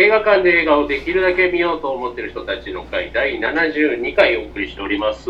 [0.00, 5.28] 映画館で映画をできるだけ見ようと思っている人たちの会第72回お送りしております。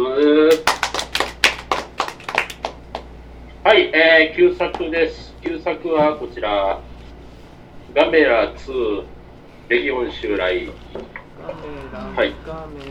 [3.65, 5.34] はい、えー、旧作です。
[5.41, 6.83] 旧作はこちら、
[7.94, 9.04] ガメラ2、
[9.70, 10.69] レギオン襲来。
[12.14, 12.35] はい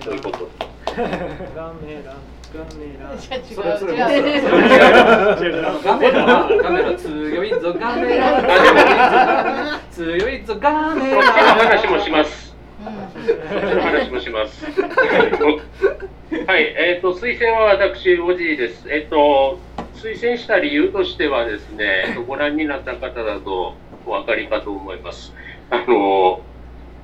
[0.04, 0.50] ということで。
[1.56, 2.16] ガメラ
[2.54, 12.56] ガメラ違う違うそれそれ違うそれ違うガメラはガメラ強いぞガメラ強いぞ話もします。
[12.80, 14.66] 話もします。
[14.66, 18.86] はい、えっ、と、推薦は私、おじいです。
[18.90, 19.60] えっ、と、
[19.96, 25.34] 推薦した理由としてはですね、えっとご覧になった方だとお分かりかと思います。
[25.70, 26.42] あの、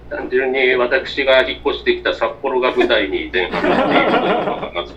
[0.09, 4.94] 単純に私が引っ越してきた札幌が舞台に前半なっているというのがまず。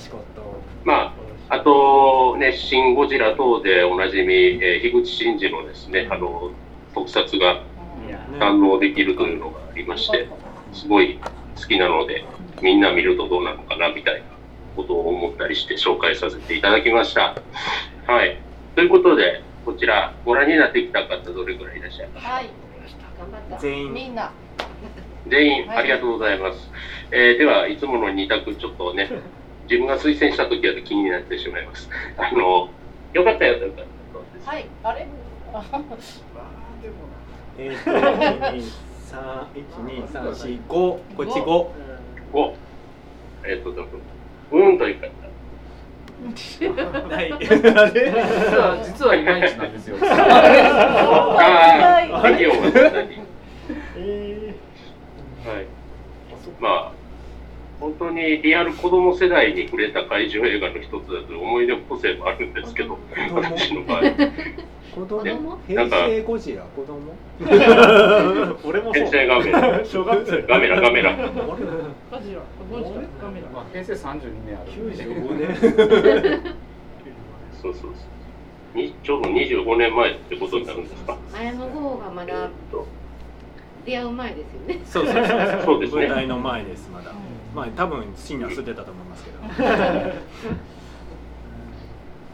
[0.00, 0.40] しかった
[0.84, 1.14] ま
[1.48, 6.50] あ、あと、ね、シン・ゴジラ等でおなじみ、えー樋口真嗣のですね、あの、
[6.94, 7.62] 特撮が
[8.38, 10.28] 堪能できるというのがありまして、
[10.72, 11.18] すごい
[11.60, 12.24] 好きなので、
[12.62, 14.26] みんな見るとどうなのかなみたいな
[14.76, 17.34] ことを思ったりして紹介させていただきました。
[18.06, 18.38] はい。
[18.74, 22.26] ということで、こちら、ご覧になってきた方、どれくらいいらっしゃいます？
[22.26, 22.50] はい。
[23.18, 23.58] 頑張った。
[23.58, 23.92] 全員。
[23.94, 24.32] みんな。
[25.28, 25.76] 全員、はい。
[25.78, 26.70] ありがとうございます。
[27.12, 29.10] えーでは、いつもの2択、ちょっとね、
[29.70, 31.88] 自分が推薦した時は気になってしまいます。
[32.18, 32.68] あの、
[33.12, 33.84] よかったよ、よかっ
[34.44, 34.50] た。
[34.50, 35.06] はいあれ
[37.56, 37.90] えーと
[39.10, 41.68] 1231234こっち5
[42.32, 42.54] 5。
[43.44, 43.86] えっ、と、多分、
[44.52, 45.06] うんという方。
[47.14, 47.32] はい。
[47.38, 47.56] 実
[48.56, 49.96] は実はいまいちなんですよ。
[50.02, 50.04] あ
[52.10, 52.22] あ、
[55.48, 55.66] はい。
[56.60, 56.99] まあ、
[57.80, 62.98] 本当にリアル子供世代に触れた怪獣映画の一つだという思い出補正もあるんですけど、
[63.32, 64.02] 私の場合。
[64.02, 64.30] ー
[64.94, 65.24] 子供？
[65.24, 66.98] 供平成ゴジラ子供？
[68.64, 68.92] 俺もそう。
[68.92, 71.16] 天才ガメラ、小学生ガメラ、ガメラ。
[71.16, 74.72] ゴジラゴジラカメラまあ平成32年ある。
[74.82, 76.54] んで95年。
[77.62, 78.78] そうそうそう。
[78.78, 81.16] にちょうど25年前ってことになるんですか？
[81.34, 82.48] 綾野剛がまえだ
[83.86, 84.80] 出会う前ですよね。
[84.84, 85.80] そうそうそうそう。
[85.80, 86.06] ですね。
[86.08, 87.12] 舞台の前ですまだ
[87.54, 89.38] まあ多分シーンは吸ってたと思いますけど。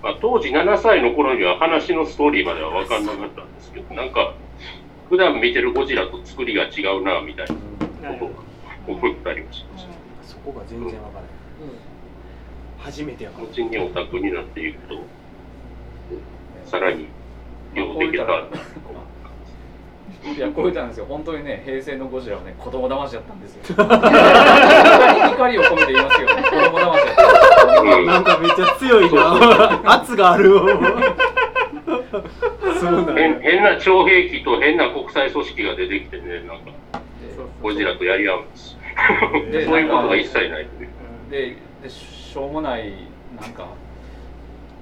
[0.03, 4.35] まあ、当時7歳の頃には話のストーリーまでは分かんなかったんですけど、なんか、
[5.09, 7.55] 普段見てるゴジラと作りが違うな、みたいな。
[8.15, 8.33] こ
[8.87, 9.91] とを思ったりもしました。
[10.23, 11.31] そこが全然わからない。
[12.79, 13.47] 初めてやから。
[13.47, 15.01] 後にオタクになっていくと、
[16.67, 17.09] さらに、
[17.75, 18.45] ようできたな。
[20.35, 21.07] いやこう言ったんですよ。
[21.07, 23.63] 本当にね平成のゴジラはね子供騙しだったんですよ。
[23.77, 26.29] 怒りを込めて言いますよ。
[26.29, 27.17] 子供騙しだっ
[27.75, 27.83] た。
[27.83, 28.07] うん。
[28.07, 29.81] なんかめっちゃ強いな。
[29.93, 30.51] 圧がある。
[32.81, 37.01] そう変や変な徴兵器と変な国際組織が出てきてね、なんか、
[37.63, 38.77] ゴジラとやり合うんです。
[39.51, 40.69] でそういうことが一切ないね。
[41.31, 42.93] ででしょうもない
[43.41, 43.69] なんか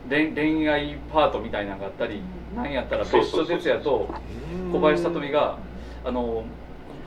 [0.09, 2.23] 恋恋愛パートみたいなのがあったり
[2.55, 4.09] なんやったら別所哲也と
[4.73, 5.59] 小林聡美が
[6.05, 6.45] あの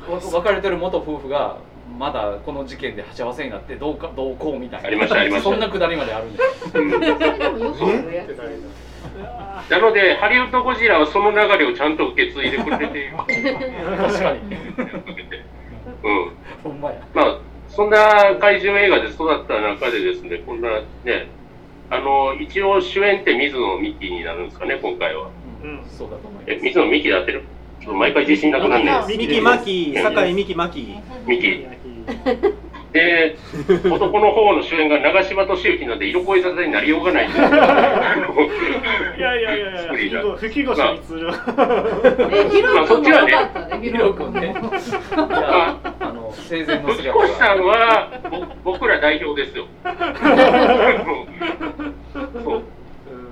[0.09, 1.57] わ別れてる元夫婦が
[1.97, 4.87] まだこの事件で鉢合わせになってどうかどうこうみたいな。
[4.87, 5.49] ありましたありました。
[5.49, 6.89] そんなくだりまであるんですうん。
[9.69, 13.17] なので、ハリウッドゴジラはその流れをちゃんと受け継いでくれている。
[13.17, 13.33] 確
[14.19, 14.39] かに。
[16.03, 16.31] うん。
[16.63, 17.01] ほんまや。
[17.13, 20.69] まあ、そんな怪獣映画で育った中でですね、こんな
[21.03, 21.27] ね、
[21.89, 25.29] あの、一応主演って水野美紀になるんですかね、今回は。
[25.63, 25.79] うん。
[25.87, 26.63] そうだと思いえ、ます。
[26.63, 27.43] 水野美紀で合ってる。
[27.93, 30.95] 毎回自信なくなんねんミキマキ酒井ミキマキ
[31.25, 31.65] ミキ。
[32.93, 33.37] で、
[33.85, 37.47] 男の方の主演が長嶋敏之なんで、色恋沙汰になりようがないんですよ。
[39.17, 41.27] いやいやいやいやスクリーンが吹越光鶴
[42.29, 43.33] えヒロまあそっちはね
[43.81, 44.53] ヒロ君ね
[45.11, 48.09] あの生前の吹姿越さんがは
[48.63, 49.65] ぼ僕ら代表ですよ。
[52.43, 52.61] そ う。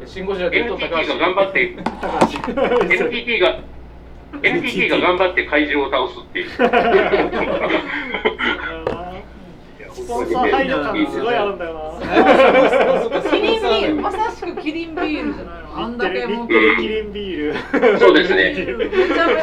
[0.05, 1.75] シン・ゴジラ NTT が頑張って、
[2.93, 3.59] NTT が、
[4.43, 6.49] NTT が頑張って怪獣を倒すっていう。
[10.05, 13.31] スポンサー配慮感すごいあるんだよな。
[13.31, 15.77] キリンビールまさしくキリンビールじゃないの？
[15.77, 17.53] あんだけもう日テレキリンビー
[17.91, 18.55] ルそうですね。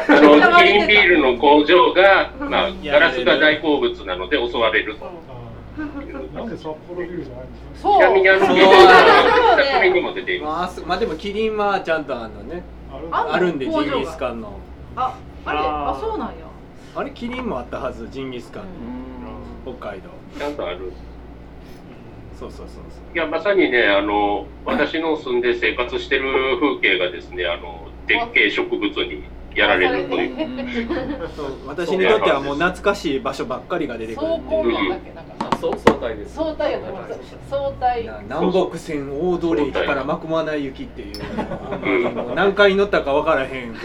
[0.07, 5.11] あの、ゃキリンビールのの工場が、まあ、ガラスが大好物なので襲われると。
[6.33, 7.99] なんで札幌ビールじゃないんですそう。
[7.99, 8.63] ちなみにあの、そう作
[9.83, 14.59] 品にも出ていままあすまあでもキリンはちゃんとあのねかああるんでジンギスカンの。
[14.95, 15.59] ああれ？
[15.59, 16.33] あそうなんや。
[16.95, 17.11] あれ？
[17.11, 18.63] キリンもあったはずジンギスカン
[19.63, 20.09] 北海道。
[20.33, 20.39] す。
[20.39, 20.91] ちゃんとある。
[22.39, 29.23] そうそうそういや、まさにね、あの、私の住んで生活してる風景がですね、あの、絶景植物に
[29.55, 31.29] やられるという。
[31.35, 34.27] そう私にとってはもう懐かしい場所ばっかりが出てくる。
[34.27, 34.63] 総っていう。
[34.63, 35.77] 合なんだっけなんかあそう。
[35.77, 42.35] 相対です相対やと思うんですよ相対な南北線大通駅から真駒内行きっていう。
[42.35, 43.75] 何回乗ったか分からへん。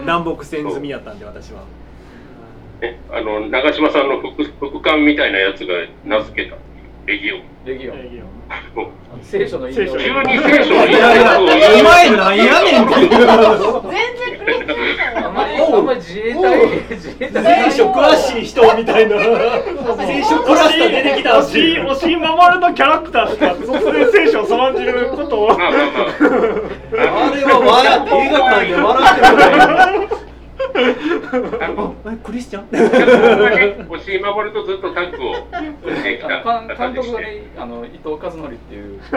[0.00, 1.64] 南北線済みやったんで私は
[2.82, 5.74] ね、あの長嶋さんの副副官みたいなやつが
[6.04, 6.56] 名付けた。
[7.06, 7.42] レギオン。
[7.64, 7.96] レギオン。
[7.96, 8.22] えー
[9.22, 13.26] 聖書の引用聖書急に聖書のいやいや言お前なんやねんっていう全然
[14.38, 17.70] クリスチャンあんまりあんまり自衛隊自衛隊。
[17.70, 19.16] 聖書詳しい人みたいな
[20.06, 25.48] 聖書クラスター出てきた押し押し守るのキャラクターしかそれ聖書をそらんじることを。
[25.48, 30.08] まあれは笑って映画館で笑ってくれあのえ
[32.22, 32.66] クリスチャン？
[33.90, 36.94] 押井守とずっとタッグを監。
[36.94, 39.00] 督がねあの伊藤和則っていう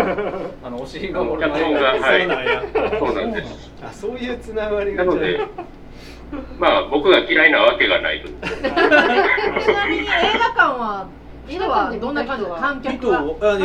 [0.64, 2.22] あの押井守の脚本がはい。
[2.22, 2.64] そうなんや。
[3.00, 3.72] そうなんです。
[3.84, 5.04] あそういうつながりが。
[5.06, 5.42] なので、
[6.58, 8.28] まあ僕が嫌いなわけがないと。
[8.30, 8.34] ち
[9.74, 11.08] なみに映画館は
[11.48, 12.46] 人はどんな感じ？
[12.46, 13.08] 観客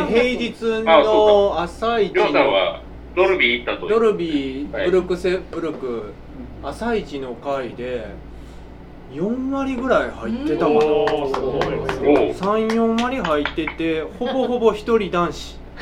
[0.07, 0.53] 平日
[0.83, 2.81] の朝一のは
[3.15, 3.87] ドルビー行ったと。
[3.87, 4.85] ドルビーはい。
[4.91, 6.13] ブルクセブルク
[6.63, 8.07] 朝一の回で
[9.11, 10.77] 4割ぐらい入ってたかな。
[10.77, 15.59] おーすごいおう34割入っててほぼほぼ一人男子。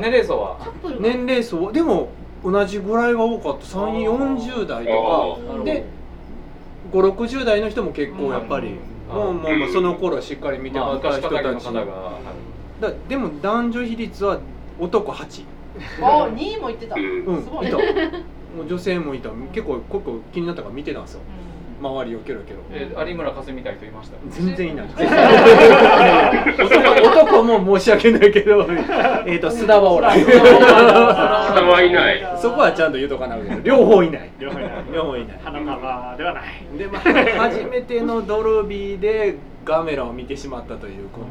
[0.00, 0.58] 年齢層は？
[0.98, 2.08] 年齢層でも
[2.42, 3.64] 同じぐらいが多かった。
[3.66, 5.84] 340代とあかで
[6.92, 8.76] 560代の人も結構やっぱり、
[9.10, 9.16] うん。
[9.16, 12.12] もうもうもうその頃しっかり見てまあはった昔人たちかたぎの方が。
[12.80, 14.38] だでも男女比率は
[14.80, 15.44] 男8
[16.00, 16.94] あ2位も行ってた。
[16.94, 17.24] うん。
[17.26, 17.76] うんすごいいた
[18.58, 19.30] もう女性もいた。
[19.52, 21.20] 結構結構気になったから見てたんですよ。
[21.80, 22.62] 周りをキョロキョロ。
[22.72, 24.16] えー有村架純みたいな人いました？
[24.30, 24.86] 全然いない。
[26.58, 28.66] 男 男も申し訳ないけど。
[29.26, 30.18] えっと須田はおらん。
[30.20, 30.26] 下
[31.62, 32.20] はいない。
[32.36, 33.60] そこはちゃんと言うとかなけど。
[33.62, 34.30] 両方いない。
[34.40, 34.72] 両方いない。
[34.92, 35.40] 両方いない。
[35.44, 36.78] 花束ではない。
[36.78, 37.02] でまあ
[37.48, 41.26] 初めてのドルビーでガメラを見てしまったというこの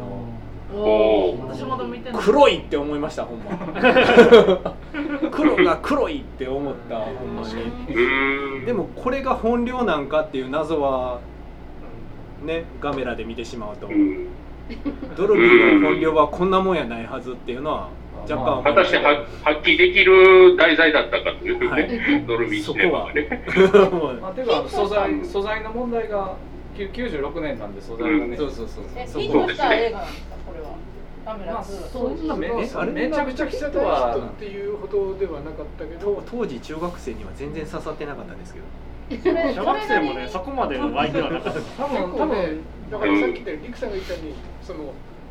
[2.14, 3.52] 黒いって思いましたほんま。
[5.32, 8.66] 黒が黒いって思ったほんまに。
[8.66, 11.20] でもこれが本領なんかっていう謎は
[12.44, 13.88] ねガメラで見てしまうと。
[13.88, 14.28] うん。
[15.16, 17.90] ドルビーの本領はこんなもんやないはずっていうのは
[18.30, 21.88] 若干果たして発揮できる題材だったかというね、はい。
[22.28, 23.46] ドルビーシネマがね。
[24.22, 26.34] まあ、ていうか素材素材の問題が
[26.78, 28.84] 96年なんで素材がね、そうそうそう。
[28.96, 30.76] えそうヒットした映画なんですかこれは。
[31.26, 38.66] まあ2そんなめえあれめちゃくちゃヒット大ヒッはトっていうほどではなかったけどと当時中学生には全然刺さってなかったですけど。
[39.54, 41.60] 小学生もねそこまでのワイではなかった。
[41.62, 42.64] 多分多分。
[42.92, 44.80] だからさっき言ったようにリクさんが言ったようにその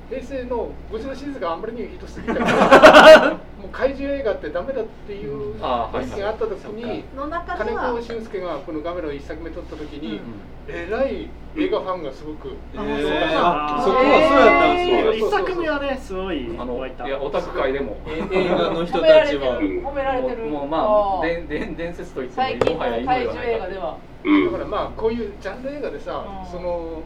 [0.08, 10.20] 平成の五時のシリーズがあんまりにヒットすぎたからもう怪獣映画ってダメだっていう意見があった時に金は子俊介がこのガメラを一作目撮った時に、うん
[10.68, 15.12] えらい映画ファンがすごく、あえそうなんだあそこはそうやったんですよ。
[15.12, 17.96] え一作目はねすごいあの湧いやオタク界でも。
[18.06, 19.60] え映画の人たちは。
[19.60, 23.96] 褒められてるもうもうまあ伝伝伝説と言ってももはや怪獣映画では。
[24.24, 26.50] うんだからまあこういうジャンル映画でさ、うん。
[26.50, 27.02] その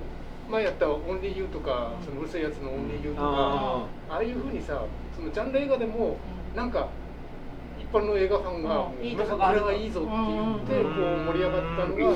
[0.50, 4.82] 前やった「オンリーユー」とか「そのうるさいやつのオンリーユー」とか、あああいうふうにさ
[5.16, 6.16] そのジャンル映画でも
[6.54, 6.88] なんか
[7.78, 9.06] 一般の映画ファンがうん。
[9.06, 10.94] いい「ことこがあるれはいいぞ」って言ってうん。
[10.94, 11.00] こ
[11.30, 12.14] う盛り上がったのが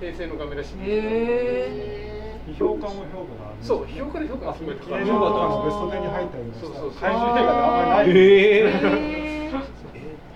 [0.00, 5.02] 平成のガメラシリーズへ批評家も評価があるそう評価で評価がすごい高い。
[5.02, 6.90] 映画のベスト10に入ったりもそうそうそう。
[6.92, 9.31] した怪獣映画であんまりないえへ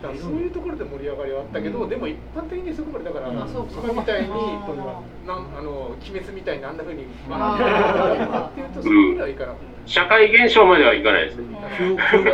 [0.06, 3.42] だからそういうところで盛り上がりはあったけど、でも一般的にそこまでだから、うん。
[3.42, 3.82] あそうか。
[3.82, 8.48] 今みたいにあなんあの鬼滅みたいにあんなふうにあー。
[8.48, 11.36] っていうとそこまではいかなかっ社会現象まではいかないです。
[11.36, 11.46] ね。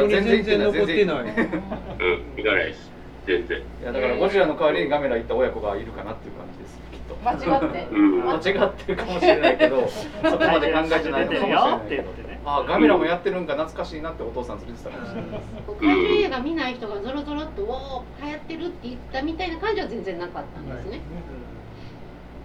[0.09, 1.21] 全然残ってない。
[1.21, 2.91] うん、いかないです。
[3.27, 3.59] 全然。
[3.59, 6.79] いやだからゴジラの代わりにガメラ行った親子がいるかなっていう感じです。
[6.91, 7.17] きっと。
[7.23, 7.89] 間違って。
[7.93, 8.25] うん。
[8.25, 21.01] 間違ってるかもしれないけど そこまで考えてないのかもしれないけどああガメラもやってるんか懐かしいなってお父さん連れてたかもしれない怪獣映画見ない人がゾロゾロっと「おー流行ってる」って言ったみたいな感じは全然なかったんですね。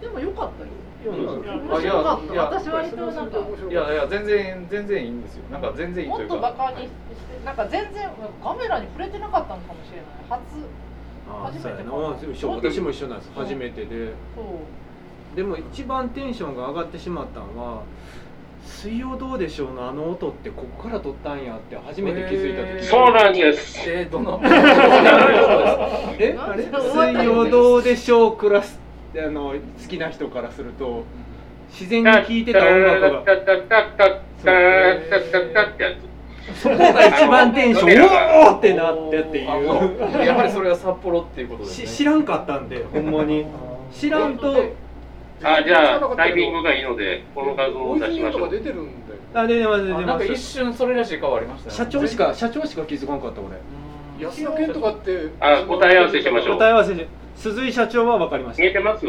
[0.02, 0.70] でもよかったよ。
[1.74, 2.34] あいや面白かった。
[2.34, 5.44] いや私割となんかいやいや全然全然いいんですよ。
[5.52, 8.10] なんか全然いいというもっとバかカにしてなんか全然
[8.44, 10.06] カメラに触れてなかったのかもしれない。
[10.30, 10.40] 初
[11.30, 14.14] あ初めてか私も一緒なんです初めてで。
[14.36, 15.36] そう。
[15.36, 17.82] でも一番テンションが上がってしまったのは
[18.68, 23.80] 「水曜どうでしょうのあの音ってここから撮ったんやって初めて気づいた時、えー、そうなんです。
[23.90, 24.40] えー、どの？
[26.20, 26.36] え？
[26.38, 26.64] あれ？
[26.66, 28.80] 水曜どうでしょうクラス
[29.18, 31.04] あの好きな人からすると
[31.72, 33.24] 自然に聴いてた音楽が。
[36.56, 39.46] そこが一番テンションおおってなってっていう。
[40.26, 43.46] やっぱりそれは札幌っていうことで、ね、知らんかったんでほんまに。
[43.92, 44.54] 知らんと
[45.44, 48.50] あ、じゃあ、タイミングがいいので、この画像を出しましょう。
[48.50, 49.20] 出てるんだよ。
[49.34, 51.76] あ出てます出てあなんか一ます瞬それらしい顔ありましたね。
[51.76, 53.58] 社長しか社長しか気づかんかった俺。
[54.20, 56.58] 安田健とかってあ答え合わせしましょう。
[56.58, 59.06] 答え合わせで鈴井社長は分かりました見えてます？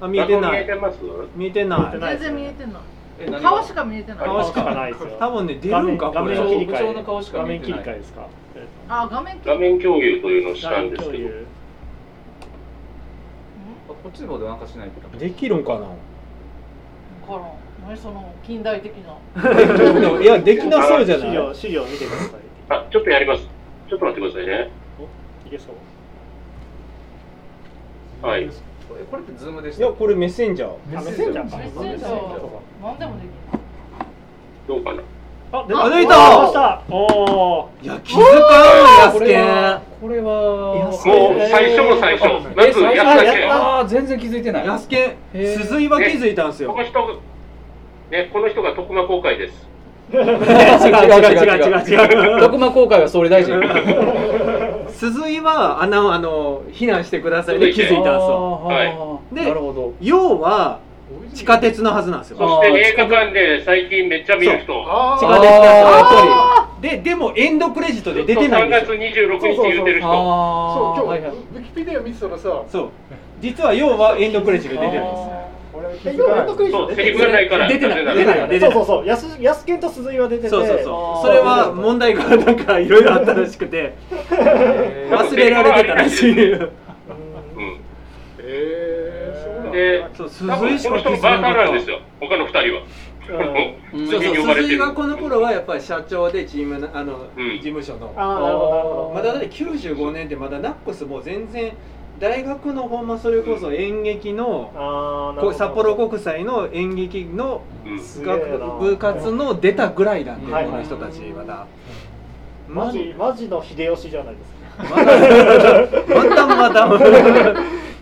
[0.00, 0.98] あ見えてな画像見えいてます？
[1.36, 1.98] 見えてない。
[2.00, 4.18] 全然見えてない顔しか見えてない。
[4.18, 5.16] 顔しかないですよ。
[5.20, 6.36] 多分ね出るんか画これ。
[6.36, 6.72] 面切り替え。
[6.72, 7.80] 部長の顔しか画面見えてない。
[7.84, 8.26] 切り替えですか？
[8.88, 11.30] あ画面画面共有というのをしたんですけど。
[14.04, 15.80] あこっちの方でなんかしないとできるんかな？
[15.80, 15.86] か
[17.32, 17.42] らん。
[17.88, 20.20] 何その近代的な。
[20.22, 21.28] いや できなそうじゃない。
[21.28, 22.40] 資料資料見てください。
[22.68, 23.48] あ、ちょっとやります。
[23.88, 24.70] ちょっと待ってくださいね。
[24.98, 25.68] おいけそ
[28.22, 28.26] う。
[28.26, 28.46] はい。
[28.46, 30.70] これこれってズームでしいたやこれメッセンジャー。
[30.70, 31.56] あメッセンジャーか。
[31.56, 32.12] メッセンジャー。
[32.82, 33.30] 何でもできる。
[34.68, 35.02] どうかな？
[35.54, 36.82] ああ出た。
[36.90, 38.42] おおいや気づかんこ
[39.02, 42.56] やすけんれはこれは安もう最初の最初。
[42.56, 43.52] まずえ安田健。
[43.52, 44.66] ああ全然気づいてない。
[44.66, 46.72] やすけ鈴井は気づいたんすよ。
[46.72, 47.20] この人、
[48.10, 49.68] ね、この人が徳間公開です。
[50.12, 52.34] 違う違う違う違う。
[52.34, 53.54] 違 う徳間公開は総理大臣。
[54.90, 58.60] 鈴井はあのあの避難してくださいで気づいたんすよ。
[58.64, 59.34] はい。
[59.34, 59.92] でなるほど。
[60.00, 60.80] 要は
[61.34, 62.38] 地下鉄のはずなんですよ。
[62.38, 64.84] そして映画館で最近めっちゃ見る人。
[64.86, 66.88] あ地下鉄ですよやっぱり。
[66.88, 68.94] ででもエンドクレジットで出てないんですよ。
[68.94, 70.08] 3月26日言ってる人。
[70.08, 71.30] そう今日、はいはい。
[71.30, 72.62] ウィキペディア見てたらさ。
[72.70, 72.90] そう。
[73.40, 77.68] 実は要はエンドクレジットで出てるんですえ要はエンドクレジッそう、ト出てセリフがないから。
[77.68, 78.04] 出てない。
[78.04, 78.48] 出出てない。
[78.48, 78.72] 出てない。
[78.72, 79.06] そうそうそう。
[79.06, 80.48] 安安健と鈴井は出てて。
[80.48, 81.26] そうそうそう。
[81.26, 83.94] それは問題がなんかいろいろあったらしくて。
[85.10, 86.70] 忘れられてたらしいうん。
[88.38, 92.00] えー、そうなんだで、そう鈴多分この人バーターなんですよ。
[92.20, 92.82] 他の二人は。
[93.94, 94.06] うん。
[94.06, 94.62] そうそう呼ばれてる。
[94.62, 97.50] 鈴井がこの頃はやっぱり社長でチームなあの、うん。
[97.56, 98.12] 事務所の。
[98.16, 99.12] ああなるほどなるほど。
[99.14, 101.72] まだだって95年ってまだナックスも全然
[102.20, 105.52] 大学のほんまそれこそ演劇の、あーなるほど。
[105.52, 107.96] こ札幌国際の演劇のうん。
[108.80, 111.66] 部活の出たぐらいなんで、はいこの人たちまだ。
[112.68, 114.96] マジマジの秀吉じゃないですか。
[114.96, 115.04] ま
[116.24, 117.54] だまだまだ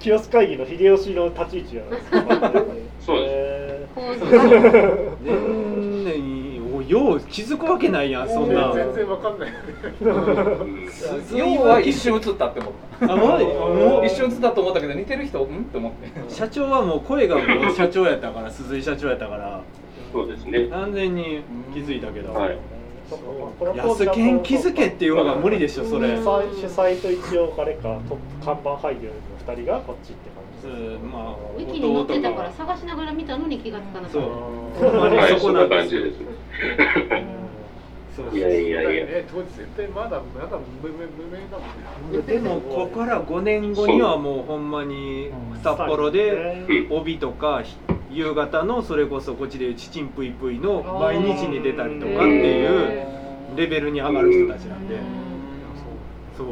[0.03, 2.11] 清須会議の秀吉の立ち位置です。
[3.07, 4.03] そうです。
[6.89, 8.73] よう気づくわけないやんそんな。
[8.75, 9.53] 全然わかんない。
[11.33, 13.15] 要は一瞬映ったって思った。
[13.15, 13.17] あ？
[14.05, 16.35] 一瞬映ったと思ったけど似てる人うんって思って。
[16.35, 19.63] 社長はもう声がもう社長やったから鈴井社長やったから。
[20.13, 20.67] そうですね。
[20.67, 21.43] 完全に
[21.73, 22.35] 気づいたけど。
[22.35, 22.59] はい。
[23.79, 28.01] 安健気づけっていうのが無理でしょそれ主催と一応あれか
[28.43, 29.11] 看板配慮
[29.47, 34.13] 2人がこっちって感じです、まあ、ウィキに載ってたから探しながら見たのに気がつかなかった。
[34.13, 34.23] そう。
[34.97, 36.19] はいそんな感じです。
[38.15, 41.65] そうそういやいやいや、ね、当時絶対まだまだ無名無名だも
[42.11, 42.23] んね。
[42.27, 45.31] でもここから5年後にはもうほんまに
[45.63, 47.63] 札幌で帯とか
[48.11, 54.97] 夕方のそれこそこっちでいうちちんぷいぷいの毎日に出たりとかっていうレベルに上がる人たちなんで。
[56.37, 56.47] そう。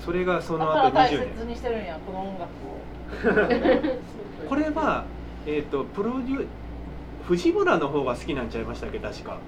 [0.00, 1.48] それがその後だから大20切年。
[1.48, 3.96] にしてるんやこの音楽を。
[4.48, 5.04] これは
[5.46, 6.46] えっ、とプロデュ
[7.26, 8.98] 藤村の方が好きなんちゃいましたっけ？
[8.98, 9.38] 確か。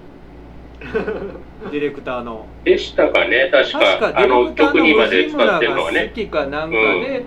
[1.71, 2.45] ディレクターの。
[2.63, 4.19] でしたかね、確確かか。
[4.19, 6.11] あの、ディレクター曲にまでの藤村使ってるのが好はね。
[6.13, 7.23] きかなんかで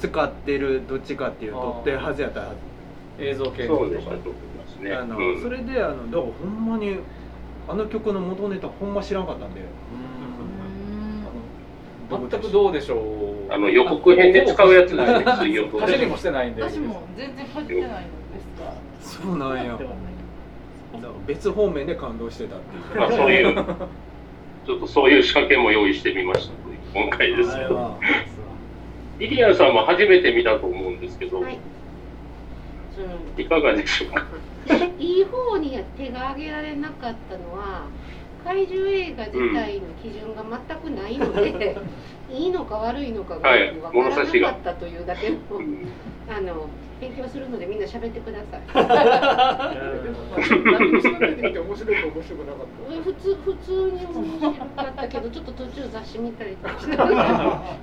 [0.00, 2.46] 使ってるどっちかっていうとってるはずやったは
[3.18, 4.92] ず映像系そうでしたと思いますね。
[4.92, 5.40] あの、うん。
[5.42, 6.98] それであのだからほんまに
[7.68, 9.60] あの曲の元ネタほんま知らんかったんで
[12.10, 12.96] 全くどうでしょ
[13.48, 13.52] う。
[13.52, 16.62] あの予告編で使うやつですね水曜どうでしょう走りもしてないんで。
[16.62, 19.78] 私も全然かじってないのですがそうなんや
[21.26, 23.00] 別方面で感動してたっていう。
[23.00, 23.54] まあそういう、
[24.66, 26.54] ちょっとそういう仕掛けも用意してみました
[26.98, 27.66] 今回ですけ
[29.20, 31.58] リリアンさんも初めて見たと思うんですけど、はい。
[33.38, 34.26] いかがでしょうか？
[34.98, 37.82] いい方に手が挙げられなかったのは
[38.44, 41.76] 怪獣映画自体の基準が全くないので、
[42.30, 43.72] いいのか悪いのかがはい。
[43.72, 45.88] 分からなかったというだけの、うん
[46.28, 46.68] あの
[47.00, 48.60] 勉強するのでみんな喋ってください。
[50.04, 50.40] でもまあ
[50.78, 52.66] 何も調べてみて面白いか面白くなかっ
[53.02, 57.74] 普通普通に面白かったけどちょっと途中雑誌見たりとかしながらあ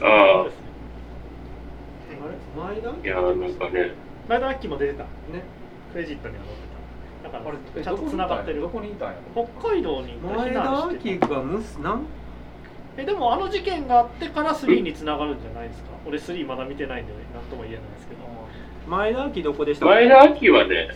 [0.00, 0.46] あ、
[2.56, 3.92] 前田いやーなんかね、
[4.28, 5.08] 前田アッキーも出てたね
[5.92, 6.36] クレジットに
[7.22, 8.60] だかあれらちゃんと繋がってる。
[8.62, 9.14] どこにいたんや？
[9.34, 11.26] 北海道に前田避難してた。
[11.28, 12.02] 明がむすなん？
[12.96, 15.88] えでもあの事件があってから3に繋がるんじゃないですか？
[16.06, 18.20] 俺3まだ見てないんで何とも言えないですけど。
[18.88, 19.86] 前田明どこでした？
[19.86, 20.88] っけ前田明はね、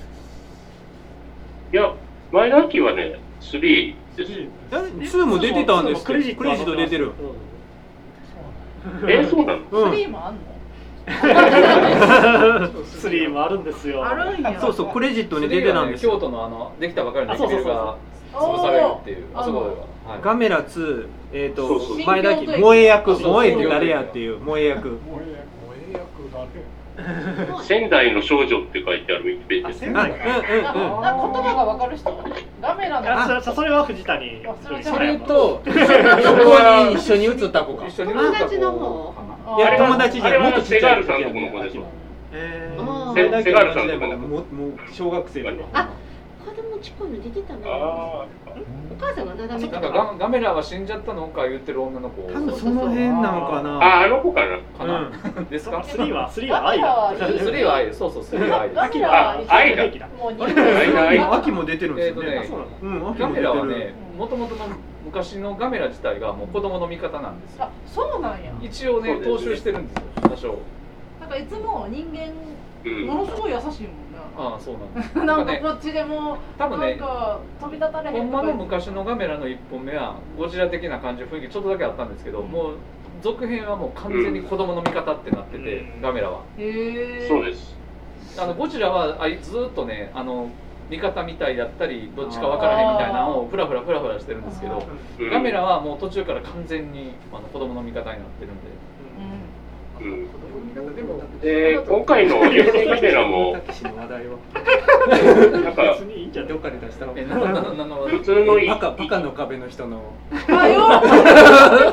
[1.73, 1.95] いや、
[2.33, 3.61] 前の秋はね、3
[4.16, 4.33] です。
[4.33, 7.12] え2も出てたんですクレジットクレジット出てる。
[9.02, 9.62] えー、そうなの？
[9.85, 9.92] うん。
[9.92, 10.40] スリーもあんの？
[13.07, 14.05] スリーもあるんですよ。
[14.05, 14.61] あるんや。
[14.61, 16.13] そうそうクレジットに出てたんですよ。
[16.13, 17.73] 京都のあのできたばかりのあそう駅ビルそう。
[18.33, 23.17] そうが潰されるっていうあそこでは、はい、ガメラ2えっ、と前田明新京都駅萌え役。
[23.17, 24.39] 萌えって誰やっていう？
[24.41, 24.83] 萌え役。
[24.83, 26.47] 萌え役誰？
[27.63, 32.11] 仙台の少女って書いてあるウィキペディア言葉がわかる人
[32.63, 34.47] ガメラのあそそれは藤谷。
[34.47, 35.75] あそれそれとそこ
[36.89, 37.85] に一緒に写った子か。
[37.87, 39.15] 友達の方
[39.47, 41.85] あいや友達じゃもっとちっちゃいセガールさんとこの子でしょ
[42.33, 42.75] え
[43.17, 45.69] 前田明セガールさんの時代もうもう小学生とか。
[45.73, 45.89] あ
[46.45, 47.61] 子供ちっこいの出てたな。
[47.67, 52.23] あお母さんがなだめてたなんかガガメラは死んじゃったのか言ってる女の子。
[52.31, 53.79] 多分その辺なんかーな。
[53.79, 54.59] あ、あの子かな。
[54.79, 55.11] かな、
[55.51, 55.83] ですか？
[55.83, 57.13] スリーはスリーはガ愛だ。
[57.13, 57.95] メラはいいスリーは愛。
[57.95, 58.77] そうそうスリーは愛です。
[58.77, 59.77] ガメラはあ愛。
[59.77, 60.09] だ。
[60.09, 60.55] もう二愛
[60.93, 61.09] だ。
[61.09, 61.19] 愛。
[61.19, 62.29] 秋も出てるんですよね。
[62.37, 63.07] えーとねあそうなの？
[63.07, 63.43] うん秋ガメも出てる。
[63.43, 64.67] ラはねもともとの
[65.05, 67.65] 昔のガメラ自体がもう子供の味方なんですよ。
[67.65, 68.53] あそうなんや。
[68.63, 70.59] 一応ね踏襲してるんですよ多少。
[71.21, 72.56] なんかいつも人間うん。
[72.90, 73.85] ものすごい優しいもんね。
[74.37, 82.75] ああそうなんです なんかねこっちでも多分ねなんか飛び立たれへんほんまの昔のガメラの1本目はゴジラ的な感じ雰囲気ちょっとだけあったんですけど、もう
[83.23, 86.02] 続編はもう完全に子供の味方ってなってて、うん。
[86.02, 86.40] ガメラは。
[86.59, 87.76] へえそうです。
[88.38, 90.49] あのゴジラはあいずーっとねあの
[90.90, 94.87] 味方みたいだったりどっちか分からへんみたいなのをフラフラフラフラしてるんですけど
[95.19, 95.31] うん。
[95.31, 98.69] ガメラはもう途中から完全にあの子供の味方になってるんで。
[99.99, 100.21] うん。
[100.21, 100.46] でも
[101.42, 104.37] で、今回のユースガメラも、たけしの話題は
[105.62, 106.52] なんか別、にいいんじゃない？
[106.52, 110.00] どっかで出したの普通のいいバカバカの壁の人の。
[110.30, 111.00] あよ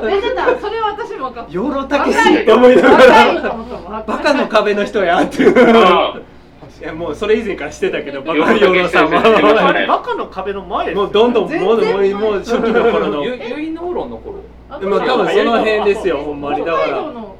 [0.09, 4.03] 出てたそれは私も分かった養老たけしって思いながら。
[4.05, 6.19] バカの壁の人やってあ
[6.81, 9.73] いやもうそれ以前からしてたけどバカ養老さんは。
[9.73, 11.03] ねバカの壁の前ですよ。
[11.03, 14.39] もうどんどんもう全もう然もう初期の頃のゆ結納論の頃。
[14.69, 16.65] あでも多分その辺ですよほんまに。
[16.65, 17.13] だか北海道ら。
[17.13, 17.32] の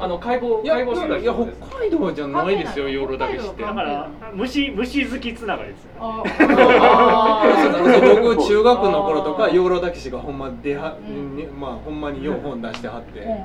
[0.00, 3.62] あの解剖解剖してたいや北海道じゃないですよ養老たけしって。
[3.62, 5.90] だから虫虫好きつながりですよ。
[5.98, 7.82] ああー。
[7.82, 11.36] それこそ僕中学の頃とか養老たけしがほんま出は、うん。
[11.36, 13.30] ねまあほんまによう本出してはって、うん。
[13.32, 13.38] うん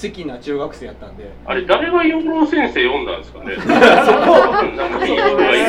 [0.00, 1.28] 好きな中学生やったんで。
[1.44, 3.56] あれ、誰が養老先生読んだんですかね？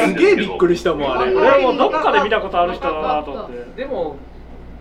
[0.08, 0.13] す。
[0.13, 1.32] げえびっくりしたもんあれ。
[1.32, 3.82] うん俺もどっかで見たことある人だなと思って。
[3.82, 4.17] でも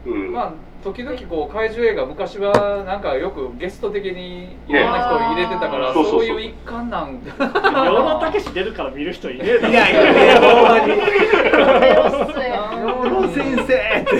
[0.05, 0.33] うん。
[0.33, 0.53] まあ
[0.85, 10.93] 時々こう怪獣映画昔はなんかよくゲスト的にいろんな人を入れてたから、ねそういう一環なんで養老たけし出るから見る人いねえだろいやいやいやほんまに。
[10.93, 14.11] エロっすね養老先生って。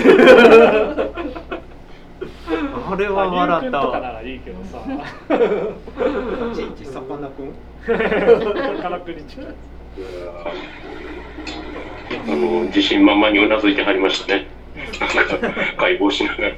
[2.91, 4.79] あれは笑ったあ龍君とかなわらいいけどさ。
[6.55, 7.53] ちいちさかなクン
[8.81, 9.45] カラクに近い
[12.11, 14.58] あの自信満々にうなずいてはりましたね。
[15.77, 16.49] 解剖しながら。
[16.49, 16.57] い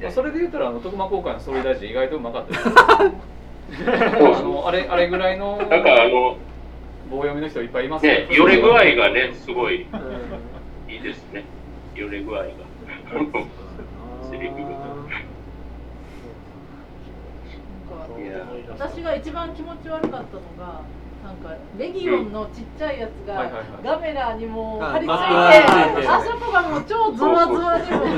[0.00, 2.72] やそれで言ったらあの徳間公開の総理大臣意外とうまかったですあ
[4.42, 6.36] のあれあれぐらいのなんかあの、
[7.10, 9.88] 棒読みの人いっぱいいますよね、よれ具合がね、すごい
[10.88, 11.42] いいですね。
[11.96, 12.50] よれ具合が。
[14.30, 14.68] セリフが。
[18.70, 20.82] 私が一番気持ち悪かったのが
[21.24, 23.50] なんかレギオンのちっちゃいやつが
[23.82, 25.16] ガメラにも張り付い
[26.02, 27.98] てあそこがもう超ゾワゾワにも。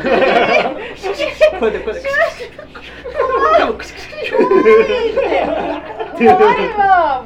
[1.61, 2.11] こうやってこうやって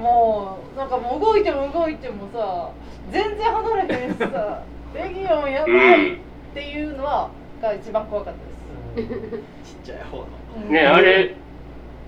[0.01, 2.71] もうなんかもう動いても動いてもさ
[3.11, 4.63] 全然離れへんしさ。
[4.95, 6.19] レギオンやばいっ
[6.55, 7.29] ていうのは
[7.61, 8.35] が一番怖かっ
[8.95, 9.13] たです、
[9.65, 10.27] ちっちゃい方の。
[10.57, 11.35] うんね、あれ、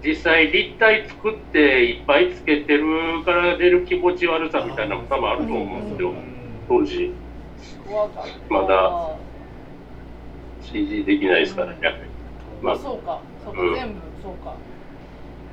[0.05, 6.13] 実際立体作っていっぱいつけてるから出る気持ち悪さみたいなのも多分あると思うんですよ。
[6.69, 7.15] 当時、
[8.49, 9.17] まだ。
[10.63, 11.79] CG できないですからね。
[12.61, 13.21] まあ、そうか。
[13.45, 13.75] そうか、うん。
[13.75, 14.55] 全部そうか。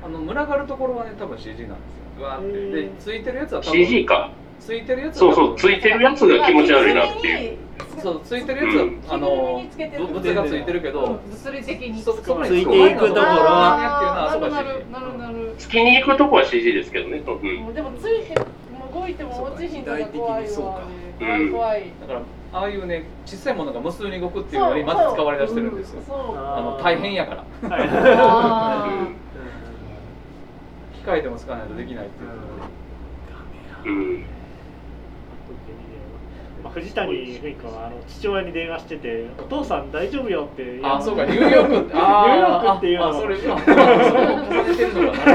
[0.04, 1.74] あの群がるところはね多分 CG なんですよ。
[2.18, 2.82] ぐわーって。
[2.82, 3.86] でついてるやつは多分。
[3.86, 4.30] CG か。
[4.64, 7.58] ついてるやつそうそう、ついてるやつが気持ち悪いなっていう。
[8.00, 9.02] そうついてるやつは、うん。
[9.08, 9.62] あの
[9.98, 17.18] ぶ物がついてるけど、物理的にそそこについていくところはあーっていうのはあそこはなるなるなるなる突きに行くとこは CG ですけどね。
[17.18, 17.74] うん。
[17.74, 18.34] でもついて
[18.94, 20.80] 動いても落ちひんのが怖いわ。
[21.52, 21.92] 怖い。
[22.00, 22.22] だから
[22.52, 26.02] ああいうね小さいものが無数に動くっていうのにまず使われ出してるんですよ。
[26.06, 26.16] そう。
[26.16, 26.36] そう。
[26.38, 27.68] あの大変やから。
[27.68, 28.88] はいあ
[30.96, 32.08] 機械でも使わないとできないっ
[33.84, 34.24] ていう、うん。
[36.84, 42.26] まあ、藤谷芙美子はあの父親に電話してて「お父さん大丈夫よ」ってあそうかニューヨークって あー。
[42.26, 45.18] ニューヨークって いうのそれあそれを重ねてるのか。
[45.26, 45.32] な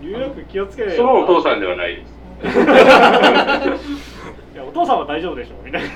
[0.00, 2.22] ニューヨーク気をつけろよそのお父さんではないです。
[4.54, 5.88] いやお父さんは大丈夫でしょみたいな。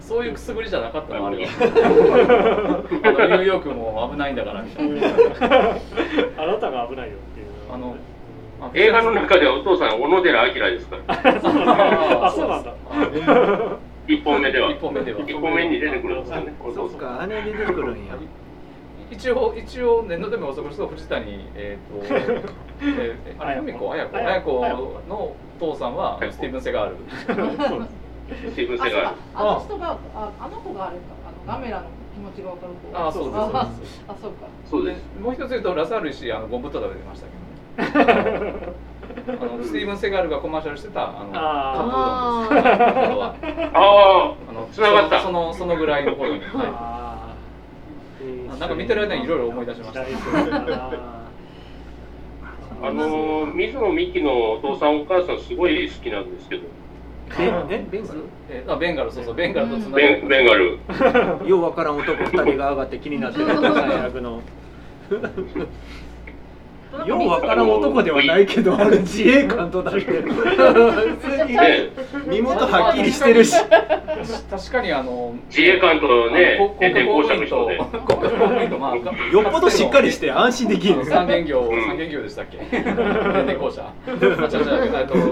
[0.00, 1.42] そういうくすぐりじゃなかったのあれは。
[3.02, 5.06] あのニューヨークも危ないんだからみたいな。
[6.38, 7.46] あなたが危ないよっていう。
[7.70, 8.17] あのあ
[8.74, 11.04] 映画の中ではお父さん小野寺明ですから。
[12.26, 12.74] あそうなんだ。
[14.08, 14.70] 一本目では。
[14.70, 15.20] 一本目では。
[15.20, 16.98] 一本目に出てくるんですよねおそっ父さん。
[16.98, 18.14] か姉出てくるんや。
[19.10, 22.14] 一応一応念のため補足すると藤谷えっ、と、
[22.82, 23.66] えー、あれ綾子。
[23.66, 24.16] 久美子綾子。
[24.16, 25.00] 綾綾子子。
[25.08, 26.96] の父さんはスティーブン・セガール。
[27.08, 29.06] スティーブン・セガール。
[29.06, 33.36] かあの人がああの子があれかあのガメラの気持ちがわかる子あそうです。
[33.36, 34.04] そうです。
[34.08, 34.36] あそうか。
[34.66, 35.04] そうです。
[35.20, 37.38] もう一つ言うとラサール石あのゴンブットダで出ましたけど。
[37.38, 37.47] ね
[37.78, 37.82] あ
[39.44, 45.20] のスティーブン・セガールがコマーシャルしてたあのあカップうどんですあのああの繋がった。
[45.22, 47.34] そのそのぐらいの頃に、 は
[48.20, 50.00] あい、なんか見てる間にいろいろ思い出しました。
[50.02, 50.06] あ
[52.80, 56.62] あのー水野美紀のお父さんお母さんすごい好きなんですけど。
[57.36, 58.28] ベえベンガル？
[58.48, 60.78] えーあベンガルそうそうベンガルとつながベンベンガル。
[61.46, 64.40] ようわからん男二人が上がって気になってる 役の
[67.06, 71.90] ようわからん男ではないけどあれ自衛官となってる普通にね
[72.26, 73.54] 身元はっきりしてるし
[74.50, 77.44] 確かにあの自衛官とね国家公務
[78.62, 82.58] 員とまあよっぽどしっかりして安心できる三元業、うん三元業でしたっけ？
[82.58, 83.92] 電電公社。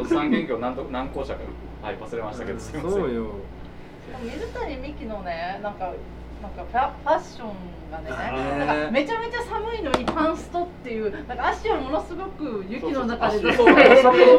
[0.08, 1.40] 三元業何と何公社か、
[1.82, 3.00] はい忘れましたけど、すみません。
[3.00, 3.26] そうよ
[4.22, 5.92] 水谷美紀のねなんか
[6.56, 8.66] なんかファファッションがねへー。
[8.66, 13.74] なんかめちゃめちゃ寒いのにパンストっていうなんか足をものすごく雪の中で出て幌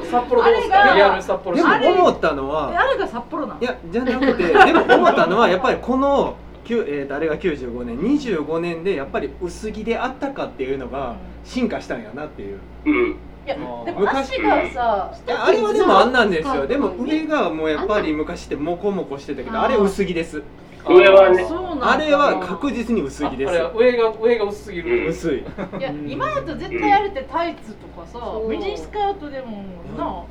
[0.03, 0.81] 札幌どうですか？
[0.81, 1.69] あれがリアル札幌でも
[2.03, 6.35] 思ったのえはあれが札幌なのいやじゃなくて でも思ったのはやっぱりこの
[6.69, 11.15] えーとあれが95年25年でやっぱり薄着であったかっていうのが
[11.45, 12.59] 進化したんやなっていう。
[12.85, 13.15] うん。
[13.45, 16.67] いやでも足がさあれはでもあんなんですよ。
[16.67, 20.43] でもうん上がもうやっぱり昔ってモコモコしてたけどあれ薄着です
[20.89, 21.47] 上はね。
[21.79, 23.53] あれは確実に薄着です。
[23.75, 25.03] 上が上が薄すぎる。
[25.03, 25.07] うん。
[25.09, 25.37] 薄い。
[25.39, 25.43] い
[25.81, 29.63] や今だと絶対あれってタイツとかさそうミニスカートでも
[29.97, 30.23] な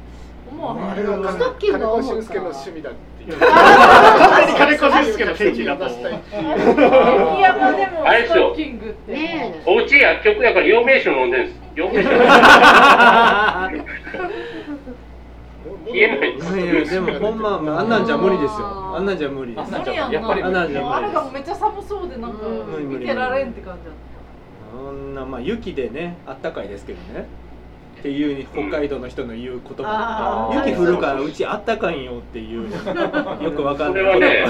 [0.50, 0.90] 思わへん。
[0.90, 9.12] あれはストッキング金が重いから子俊介の趣味だって金子俊介の聖地だと思う出したい雪山でもストッキングって。
[9.12, 11.60] ねおうち薬局やから陽明酒飲んでるんです。
[11.74, 12.08] 陽明酒
[15.92, 16.36] 冷えない。
[16.36, 18.96] いやいやでもほんまあんなんじゃ無理ですよ。
[18.96, 19.64] あんなんじゃ無理です。
[19.64, 23.94] あんなんじゃ無理やっぱりあんなんじゃもうあれがめっちゃ寒そうでなんかうん見てられんって感じだっ
[24.72, 27.26] そんなまあ雪でねあったかいですけどね。
[27.98, 30.50] っていう北海道の人の言う言葉。
[30.50, 30.68] あー。
[30.68, 32.70] 雪降るからうちあったかいんよっていう。
[33.42, 34.02] よくわかんそない。
[34.02, 34.46] れはね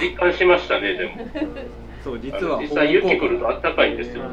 [0.00, 1.12] 実感しましたねでも。
[2.02, 4.22] そう実は実際雪降るとあったかいんですよ。
[4.22, 4.30] うん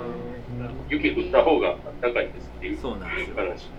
[0.89, 3.35] 雪降った方があったかいんですっていうそうなんですよ。
[3.35, 3.63] 話です。
[3.65, 3.69] ね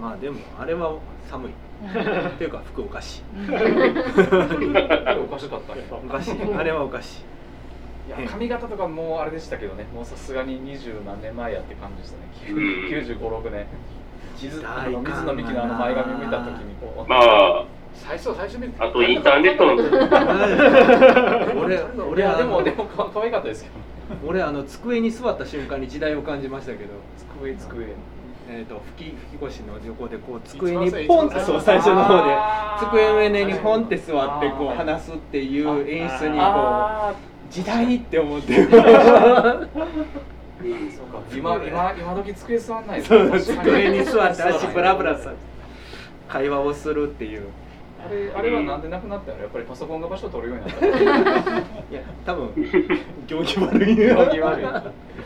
[0.00, 0.98] まあでもあれは
[1.30, 1.52] 寒い。
[1.80, 5.84] たっていうか福岡市おかしかったね。
[5.90, 6.34] おかしい。
[6.54, 8.18] あれはおかしい。
[8.20, 12.24] いや髪型とかもうあれでしたけどね、もうさすがに二十何年前やって感じでしたね。
[12.50, 12.88] うん。
[12.88, 13.66] 九十五六年。
[14.36, 17.08] 水あの水野美紀のあの前髪見た時にこう。
[17.08, 17.64] まあ。
[17.94, 19.74] 最初最初見てあとインターネットの
[21.60, 23.76] 俺い俺あのやでもでもか可愛かったですけど。
[24.26, 26.94] 俺あの机に座った瞬間に時代を感じましたけど。
[27.40, 27.94] 机机。
[28.50, 32.34] えー、と吹き吹き越しの横でこう机にポンってそう最初の方で
[32.80, 37.14] 机の上にポンって座ってこう話すっていう演出にこうあ
[37.50, 38.54] 時代って思って。
[38.54, 38.78] そうか。
[41.32, 45.34] 今今今時机座んない机に座って足ブラブラさ
[46.26, 47.48] 会話をするっていう
[48.04, 49.38] あれあれはなんでなくなったの？
[49.40, 52.50] やっぱりパソコンが場所取るようになった いや多分
[53.26, 53.96] 行儀悪い。
[53.96, 54.66] 行儀悪い。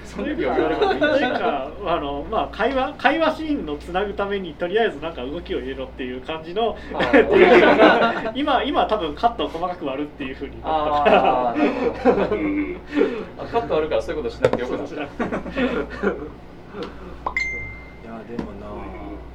[0.04, 1.00] それ行儀悪い。
[1.20, 6.76] なんかあのまあ会話会話シーンのつなぐためにとりあえずなんか動きを入れろっていう感じの
[8.34, 11.10] 今今多分カットを細かく割るっていうふうになった。
[11.10, 11.54] から
[13.50, 14.94] カットあるからそういうことしなくてよくなった。
[14.94, 15.04] いや
[18.28, 18.66] でもな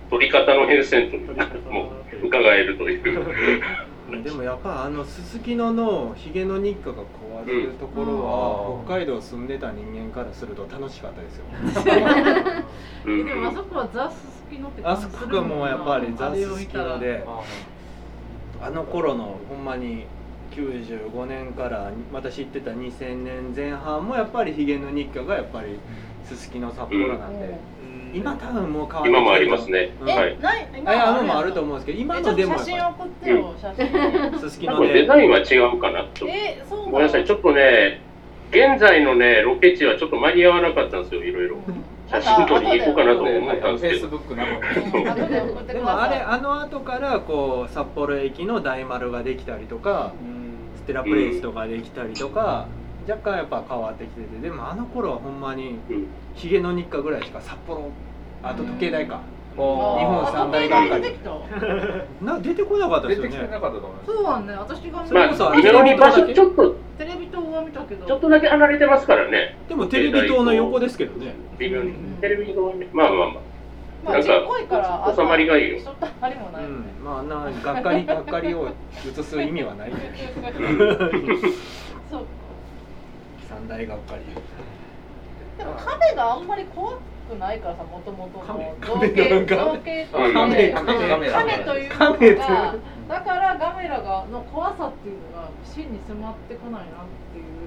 [0.10, 3.62] 取り方の変遷というかもう伺えるという。
[4.24, 7.04] でもやっぱあのすすきののひげの日課が
[7.44, 8.86] 壊れるところは、うん。
[8.86, 11.46] 北海道住んでた人間からすると楽しかったですよ。
[13.06, 13.26] うん。
[13.28, 17.42] でもあそこはザ・ススキノってあそこがもうやっぱりザ・ススキノであ
[18.62, 20.06] あの頃のほんまに
[20.52, 25.80] 95年から私行ってた2000年前半もやっぱりひげの日課がやっぱり
[26.24, 27.58] すすきの札幌なんで、
[28.14, 29.92] 今多分もう変わってきてる今もありますね。
[30.02, 30.08] うん。
[30.08, 30.38] はい。
[30.40, 34.40] えないあいやあのもあると思うんですけど今のでも写真送ってよ写真。
[34.40, 36.28] すすき多のデザインは違うかなと。
[36.28, 38.02] えそうごめんなさいちょっとね
[38.52, 41.58] 現在のねロケ地はちょっと間に合わなかったんですよいろいろ。
[42.10, 43.96] 写真撮りに行こうかなとで思ったんフですけど。
[43.96, 50.14] ェイスブックなのうん後でもあれあの後からこう札幌駅の大丸ができたりとか
[50.78, 52.68] ステラプレイスとかできたりとか、
[53.08, 56.08] 若干やっぱ変わってきててでもあの頃はほんまにうん。
[56.36, 57.90] ヒゲの日課ぐらいしか札幌
[58.44, 59.22] あと時計台か。
[59.56, 61.32] 日本三大学会出てきた。
[62.22, 63.38] な出てこなかったで出すよね。
[63.38, 64.06] てきてなかったと思います。
[64.06, 68.06] そうはね私が見それこそまあちょっとテレビ塔は見たけど。
[68.06, 69.58] ちょっとだけ離れてますからね。
[69.68, 71.34] でもテレビ塔の横ですけどね。
[71.58, 71.94] 微妙に。
[72.22, 73.28] テレビ塔はねまあまあまあ。
[74.06, 75.80] まあなんかちっこいから収まりがいいよ。
[75.80, 76.12] そんなん。
[77.04, 78.68] まあながっかりがっかりを
[79.04, 79.96] 移す意味はないね。
[82.12, 82.22] そう
[83.48, 84.24] 三大がっかり
[85.58, 86.98] でも亀があんまり怖
[87.30, 88.46] くないからさもともとの。
[88.46, 91.30] 亀造形造形と亀亀亀。
[91.30, 92.76] 亀というのが
[93.08, 97.67] だからガメラがの怖さっていうのが真に迫ってこないなっていう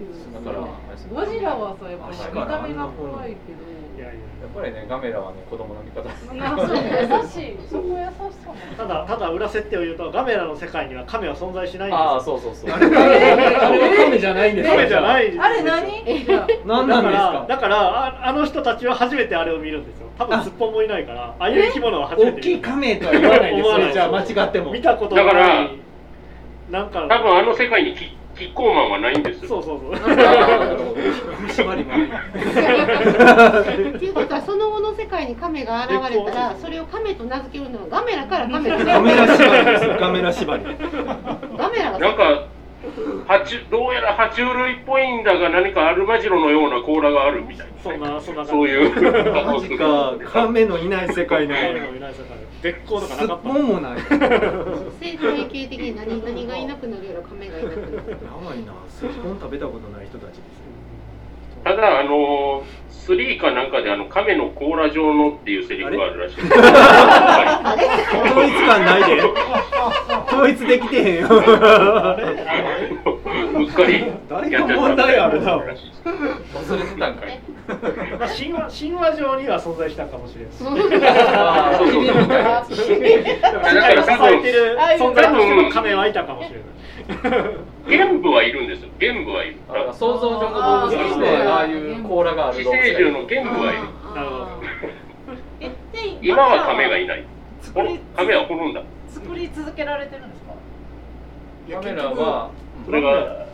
[0.00, 4.12] いうだからゴジラはさやっぱり確見た目が怖いけどいやっ
[4.54, 6.02] ぱりねガメラはね子供の味方。
[6.34, 16.04] なそう優しいそこ優しさもただただ裏設定を言うとガメラの世界には亀は存在しないんですああよそうそうそうあれじゃないんですか亀じゃないあれ何
[16.66, 20.08] 何なんですだかだからああの人たちは初めてあれを見るんですよ。
[20.18, 25.70] 多分すっぽんもいないからああいう生き物は初めて大きい亀とは言わないです思わないそれじゃあ間違っても見たことがだからない
[26.70, 29.48] なんか多分あの世界にキキッコーマンはないんですよ。
[29.48, 29.94] そうそうそう。
[31.52, 32.08] 縛りもないっ
[33.98, 39.98] ていうことはその後の世界に亀が現れたらそれを亀と名付けるのはガメラから亀がカメラ縛りです。
[39.98, 40.64] カメラ縛り。
[41.56, 42.46] ガメラがなんか
[43.28, 48.90] 爬虫どうやら爬虫類っぽいんだが何かアルマジロのような甲羅があるみたいそんなそんなそういう。
[49.46, 50.14] マジか。
[50.24, 52.38] 亀のいない世界な亀ののいない世界。
[52.62, 53.48] 絶好とかなかった。
[53.48, 53.98] ぽんもない。
[53.98, 54.04] や
[55.00, 58.18] 生態系的に何何がいなくなるやろ亀がいなくなる。
[58.52, 58.72] ばいな。
[58.88, 60.38] すっぽん食べたことない人たちです。
[60.38, 60.61] よ
[61.64, 66.36] ただあの3かなんかであの亀の甲羅状のっていうセリフがあるらしい。
[66.40, 66.54] 統
[68.46, 69.22] 一感ないで。
[70.28, 71.28] 統一できてへんよ。
[71.28, 71.30] う
[73.64, 76.02] っかり誰が問題あるならしいです
[76.72, 77.40] 忘れてたんかい。
[78.18, 81.88] まあ神話神話上には存在したかもしれないですああそう。
[81.92, 82.24] そうそう世
[83.80, 86.60] 界を支えてる存在としての亀はいたかもしれない
[87.88, 88.88] 玄武はいるんですよ。
[88.98, 89.56] 玄武はいる。
[89.92, 93.82] 想像上の動物としてああいう甲羅がある寄生獣の玄武はいる。
[96.20, 97.24] 今は亀がいない。
[97.74, 98.82] 亀は滅んだ。
[99.08, 100.52] 作り続けられてるんですか？
[101.80, 102.50] カメラは
[102.86, 103.46] それが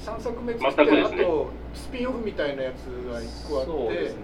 [0.00, 1.22] 3作目作って全くですね。
[1.22, 3.70] あとスピンオフみたいなやつが1個あって。
[3.70, 4.20] そうですね。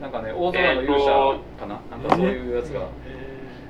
[0.00, 1.80] なんかね大空の勇者かな？
[1.90, 2.88] なんかそういうやつが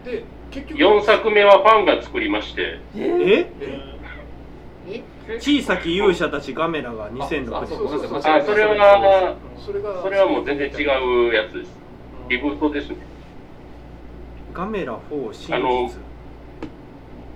[0.05, 0.81] で結局。
[0.81, 2.79] 4作目はファンが作りまして。
[2.97, 3.47] え？
[4.89, 5.03] え？
[5.39, 10.83] 小さき勇者たちガメラが2006あそうごめんなさい年あそれはそれがそれはもう全然違
[11.31, 11.71] うやつです。
[12.29, 12.97] リブートですね。
[14.53, 15.95] ガメラ4真あの実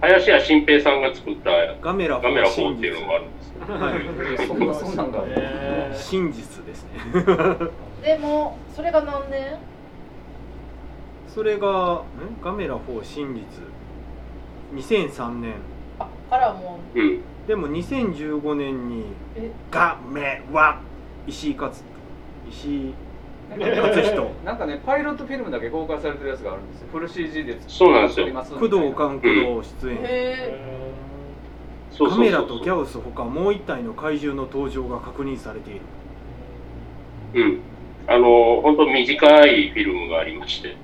[0.00, 1.50] 林家新平さんが作った
[1.80, 2.76] ガメラガメラ4 4真実。
[2.78, 4.46] っていうのがあるんですはい。
[4.48, 6.90] そんなそんなんがえー真実ですね。
[8.02, 9.56] でもそれが何年？
[11.36, 12.40] それがん？
[12.42, 13.42] ガメラ4真実。
[14.74, 15.52] 2003年。
[15.98, 16.98] あからもう。
[16.98, 17.20] ん。
[17.46, 19.04] でも2015年に
[19.70, 20.80] ガメラ
[21.26, 21.74] 石井勝
[22.48, 22.94] 石井
[23.50, 24.30] 勝人。
[24.46, 26.88] なんかねパイロットフィルムだけ公開されてるやつがあるんですよ。
[26.90, 28.24] フル CG でそうなんですよ。
[28.24, 29.98] 撮ります工藤官九郎出演。
[29.98, 30.00] う
[31.90, 35.80] そうそうそうカメラとギャウスほかもう一体の怪獣の登場が確認されている。
[37.34, 37.60] うん。
[38.08, 40.76] あの本当短いフィルムがありまして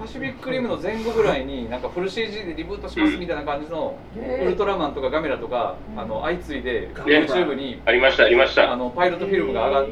[0.00, 8.72] パシフィックリムの前後ぐらいになんかフル CG でリブートしますみたいな感じのウルトラマンとかガメラとかあの相次いで YouTube にありましたありました。
[8.72, 9.86] あのパイロットフィルムが上がっ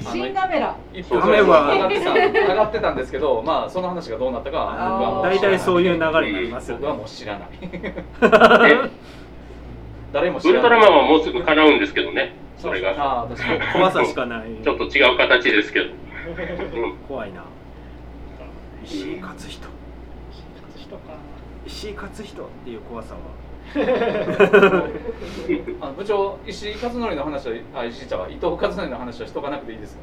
[0.00, 0.76] 新カメラ。
[0.92, 7.48] 一歩上がってた上がってたんですけどまあその話がどうなったかは僕はもう大知らない体そういう流れになりますよ僕はねもう知らない。
[7.62, 8.90] え？
[10.12, 10.70] 誰もウルト知らない。
[10.70, 12.32] ラマンはもうすぐ叶うんですけどね。
[12.58, 13.28] それが。
[13.72, 14.48] 怖さしかない。
[14.62, 17.44] ちょっと違う形ですけど、うん、怖いな
[18.84, 19.68] 石井勝人
[20.76, 21.02] 人か。
[21.66, 23.20] 石井勝人っていう怖さは。
[25.80, 30.02] あの部長石井和則の話はあ石井ちゃんは伊藤和則の話はしとかなくていいですか？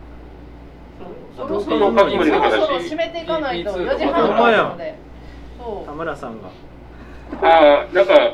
[1.38, 4.98] そろそろ締めていかないといつ4時半からなので
[5.60, 6.50] そ田村さんが。
[7.42, 8.34] ああなんか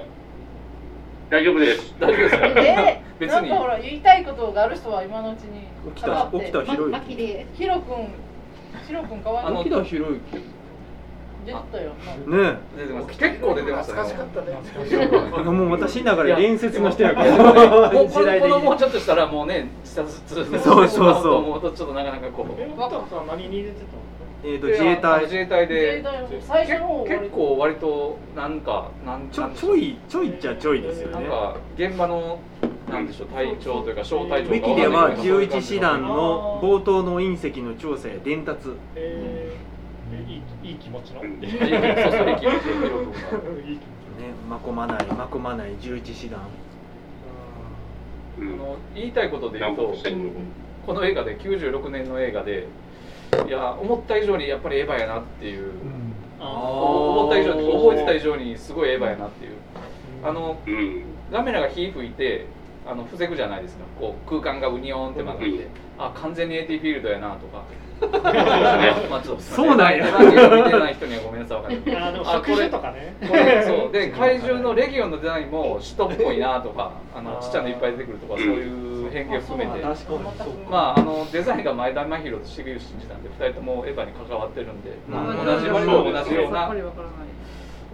[1.30, 1.94] 大丈夫です。
[2.00, 2.48] 大丈夫ですか？
[2.48, 3.36] うで別に。
[3.36, 8.08] なんかほら言いたいことがある人は今のうちに起きた起きたま広い巻きでヒロ君
[8.88, 9.48] ヒロ君かわいい。
[9.48, 10.20] あの起きた広い
[11.46, 11.92] 出てたよ。
[11.92, 13.18] ね出てます。
[13.18, 14.02] 結構出てましたね。
[14.04, 15.44] 懐かしかったね。
[15.44, 17.32] もう私ながら伝説の人やから。
[17.92, 18.74] もうこのもう。
[18.74, 21.24] にちょっとしたらもうね下ずつそうそうそう。
[21.24, 22.48] と思うとちょっとなかなかこう。
[23.10, 23.76] さん何に出て
[24.44, 25.24] えーと自衛隊。
[25.24, 26.04] 自衛隊で。
[26.42, 31.14] 最初の方結構割となんかなんちょちょいちょいっちゃちょいですよね。
[31.14, 32.40] なんか現場の
[32.90, 38.70] なんでしょう隊長というか小隊長ウィキでは11師団の冒頭の隕石の調査や伝達。
[38.96, 41.44] えー、いいいい気持ちの、うん。
[41.44, 46.40] いいそうそう駅の記録がねまこまないまこまない11師団。
[48.96, 49.96] 言いたいことで言うと
[50.86, 52.68] この映画で96年の映画で
[53.48, 55.72] いや思った以上にやっぱりエヴァやなっていう。
[56.40, 59.54] 思った以上に覚えてた以上にすごいエヴァやなっていう。
[60.24, 61.04] あのうん。
[61.32, 62.46] ガメラが火吹いて
[62.90, 65.68] あの防ぐじゃないですかこう空間がウニョンって曲がって、うん。
[65.98, 67.64] あ完全に AT フィールドやなとか。
[69.10, 70.06] まあちょっとそうなんや。
[70.06, 73.16] 見てない人にはごめんなさいわかんないあでもあ職種とかね。
[73.28, 73.92] これそう。
[73.92, 79.82] で怪獣のレギオンのデザインも首都っぽいなとかあのちっちゃいのいっぱい出てくるとかそういう変化を含めて。
[79.82, 80.20] 確かにそう
[80.70, 86.72] まああのデザインが前田真宏と重吉真二なんで2人ともエヴァに関わってるんで、同じ割と同じような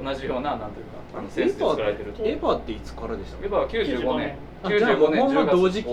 [0.01, 3.45] 同じようななんというかあのセエンスで作られてるヴァエヴァっていつからでした？
[3.45, 4.35] エヴァは95年。
[4.63, 5.89] あじゃあ95年ほんま10同時期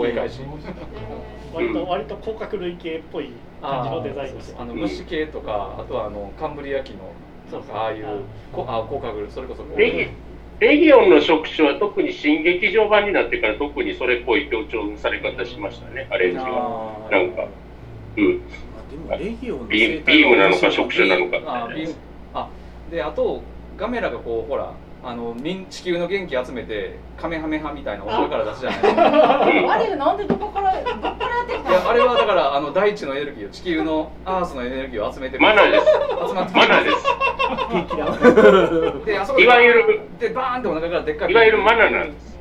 [1.52, 7.12] 割と割と広角類型っぽい感じのデザインですあの虫系とかあとはあのカンブリア紀の
[7.50, 8.20] なんかああいう
[8.52, 9.64] こあ広角それこそ
[10.60, 16.44] レギオンの触手は特に新劇場版になってから特にそれっぽい強調され方しましたね、アレンジが。
[16.46, 17.10] あー。
[17.10, 17.48] なんか、
[18.16, 18.40] うん、
[19.18, 21.38] ビームなのか触手なのか
[22.34, 22.48] あ
[22.90, 23.42] であと
[23.80, 28.82] ガメラがこうほらあの民地球の元気集めてカメハメハみたいなおから出すじゃない。
[28.82, 35.86] ですかあれなんでどこからどこからやってきたいやあれはだからあの大地のエネルギーを地球のアースのエネルギーを集めてマナーです。
[36.28, 37.04] 集まってマナーです。
[39.06, 42.38] であそこでいわゆるでバーンってお腹からでっかいいわゆるマナーなんです。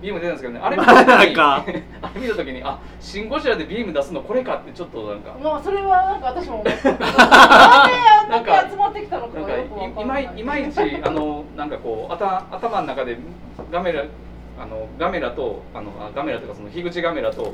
[0.00, 0.60] ビーム出たんですけどね。
[0.62, 1.56] あれ見た時にーか。
[2.02, 5.34] あれ見た時にあシン・ゴジラでビーム出すのこれかってちょっとなんか。
[5.42, 6.88] まあそれはなんか私も思った。
[6.90, 10.04] なんであんだけ集まってきたのかい。
[10.04, 13.18] まいいまいちあのなんかこう頭頭の中で
[13.70, 14.04] ガメラ
[14.58, 17.52] あのガメラとあのあガメラというかその樋口ガメラと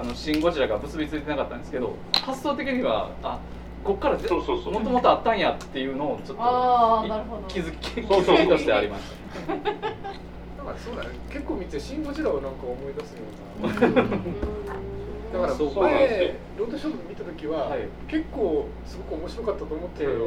[0.00, 3.38] あのシン・ゴジラが結びついてなかったんですけど発想的にはあ
[3.84, 4.74] こっからぜそうそうそう。
[4.74, 7.42] もともとあったんやっていうのをちょっとあーなるほど。
[7.48, 8.36] 気づき気そうそう。
[8.36, 9.02] づきとしてありまし
[9.46, 9.54] た。
[10.60, 11.10] だからそうだね。
[11.30, 13.24] 結構見てシン・ゴジラをなんか思い出すよ
[13.58, 13.72] うな。
[15.32, 17.88] だから前ロードショー見た時は、はい。
[18.08, 20.26] 結構すごく面白かったと思ってたよ、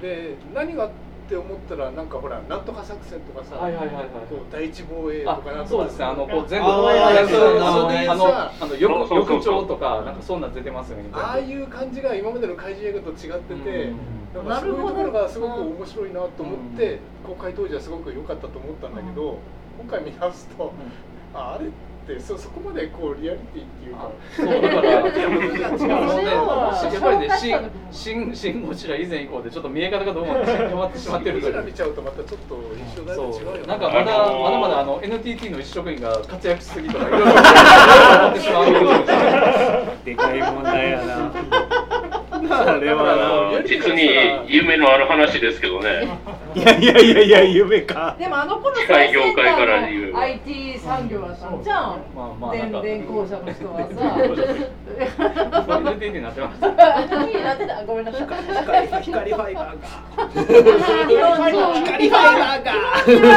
[0.00, 0.90] で何がっ
[1.28, 4.04] て思ったらなんかほらなんとか作戦とかさ、はいはいはいはい。
[4.28, 6.04] こう第一防衛とあかなんとかそうですね。
[6.04, 11.04] あのこう全部あのあのさあの翼そうそうそう翼長とかなんかそんなん出てますよね。
[11.12, 13.92] ああいう感じが今までの怪獣映画と違ってて、
[14.34, 19.38] なんかそういうところがすごく面白いなと思って、公開当時はすごく良かったと思ったんだけど、
[19.78, 20.72] 今回見直すと、
[21.34, 21.66] ああれ？
[21.66, 21.74] って
[22.20, 24.10] そそこまでこうリアリティっていうか。
[24.36, 26.30] そうだから、違うあのね、
[26.78, 31.72] そうやっぱりね、そうシン、シン、シンゴジラ以前以降で、ちょっと見え方がどうも変わってしまってるゴジラ見。
[31.72, 38.66] ちゃうとまたちょっと印象だいぶ違うよなんかまだ、まだまだ、あの NTT の一職員が活躍しすぎとか、いろいろ思ってしまう。
[40.04, 41.85] でかい問題やなあ
[42.80, 43.62] れはな。
[43.66, 44.08] 実に
[44.46, 46.08] 夢のある話ですけどね。
[46.54, 48.16] いやいやいやいや夢か。
[48.18, 50.12] でもあの頃機械業界から言う。
[50.12, 52.52] 最先端の IT 産業だったんじゃん、まあまあ。
[52.52, 53.88] 電電工者の人は
[55.66, 55.78] さ。
[55.78, 56.68] NTT になってました。
[56.68, 59.88] なってたごめんなさい光光ファイバーが。
[60.28, 62.72] 光光ファイバーが。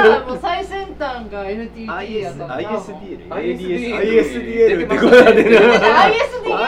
[0.10, 0.64] がもう最
[1.00, 5.44] 先端が NTT やった ISDL ISDL ISDL ってことだね。
[5.44, 5.56] ISDL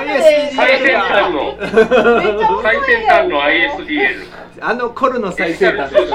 [0.08, 1.58] で最先端の、
[2.63, 4.28] 最い先端の ISDL。
[4.62, 5.91] あの頃の最先端。
[5.91, 6.06] です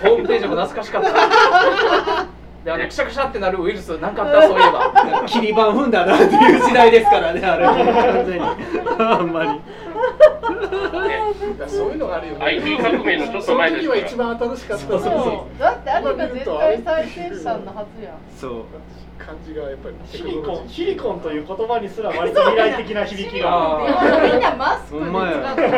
[0.00, 2.28] ホームページも懐かしかった。
[2.64, 5.24] で、あのくしゃくしゃってなるウイルス、なんかあった、そういえば。
[5.26, 7.66] 切り板踏んだなっていう時代ですからねあれ。
[7.66, 8.46] 完全に。
[9.00, 9.60] あんまり
[11.66, 12.44] そういうのがあるよね。
[12.44, 15.12] IT 革命のちょっと前ですからその時は一番新しかったそうそう。
[15.12, 18.14] そうだってあれが絶対最先端のはずやん。
[18.36, 18.64] そう。
[19.18, 23.48] 感じがやっぱりシリコンシリコンという言葉にすら割と未来的な響きが。
[23.50, 25.68] あみんなマスクで使って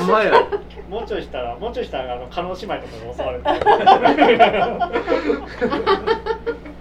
[0.00, 0.32] ほんまや。
[0.88, 3.44] もうちょいしたらもうちょいしたらあの加納姉妹とかに襲われて。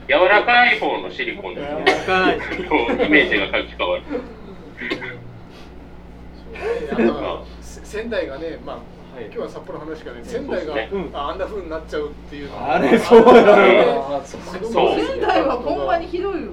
[0.07, 1.85] 柔らかい方のシリコンですね。
[3.05, 4.03] イメージが書き換わる。
[6.91, 8.77] あとはせ仙台がねまあ
[9.15, 9.25] はい。
[9.25, 10.73] 今日は札幌の話がね仙台が
[11.13, 12.75] ああんな風になっちゃうっていうのが。
[12.75, 14.71] あれそうやあーそう。
[14.71, 16.51] そう仙台はほんまにひどいよ。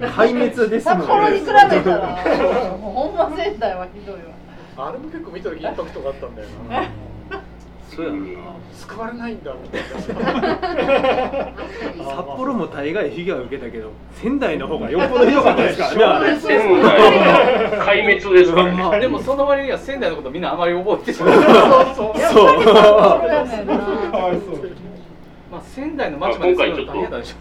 [0.00, 2.76] 壊滅ですもん札幌に比べたら。
[2.76, 4.88] もうほんま仙台はひどいわ。
[4.88, 6.88] あれも結構見た時インパクトがあったんだよな
[7.96, 8.18] そうやな。
[8.74, 10.00] 救われないんだみたいな
[12.04, 16.40] 札幌も大概被害を受けたけど仙台の方がよっぽどひどかったですからね。
[16.40, 17.20] 仙台
[17.70, 19.00] が壊滅ですからね。
[19.00, 21.36] でもその割には仙台のことみんなあまり覚えてない。
[21.94, 22.18] そう。
[22.18, 22.64] そう。
[22.64, 23.28] そう。
[23.28, 23.74] やねんな。
[25.50, 27.36] まあ仙台の街まで作るの大変だでしょ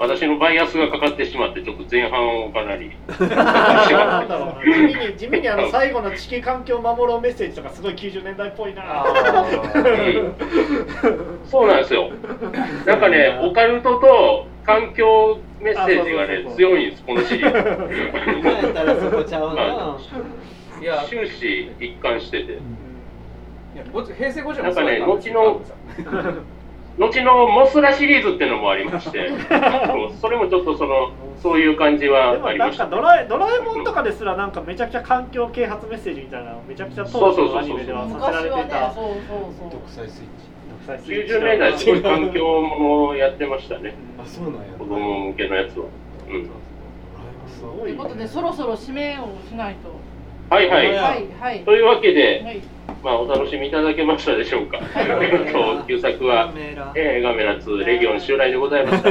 [0.00, 2.90] 私のバイアスがかかってしまって、ちょっと前半をかなり。
[3.18, 9.04] 地味に地味にあの最後の地球環境を守ろうメッセージとかすごい90年代っぽいな。
[11.44, 12.10] そうなんですよ。
[12.86, 17.58] なんかね、オカルトと環境メッセージがね、強いんです、このシリーズ。
[21.10, 22.52] 終始一貫してて。
[22.52, 22.56] い
[23.76, 25.60] やご平成50なんかね、後の、
[26.98, 29.30] 後のモスラシリーズっていうのもありまして、
[30.20, 31.12] それもちょっとその、
[31.42, 39.16] そういう感じではありました、ドラえドラえもんとかですらなんかめちゃくちゃ環境啓発メッセージみたいなのめちゃくちゃ当時のアニメではさせられてたそうそう
[39.58, 39.70] そう。
[39.70, 40.26] 独裁スイッチ
[40.68, 44.60] 独裁スイッチ90年代すごい環境もやってましたね、あそうなんや。
[44.78, 45.86] 子供向けのやつは。
[46.28, 49.90] うん、すごいということでそろそろ指名をしないと
[50.50, 50.86] はいはい。
[50.88, 51.64] はいはい。
[51.64, 52.60] というわけで、はい。
[53.04, 54.80] まあ、お楽しみいただけましたでしょうか。
[54.96, 56.52] えっと、旧作は、
[56.96, 59.10] えー、ガメラ2レギオン襲来でございました。